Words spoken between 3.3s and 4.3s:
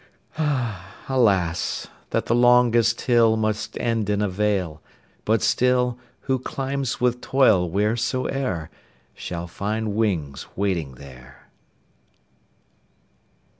Must end in a